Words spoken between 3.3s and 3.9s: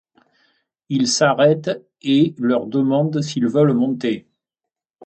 veulent